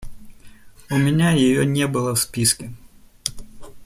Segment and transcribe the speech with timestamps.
[0.89, 2.73] У меня ее не было в списке.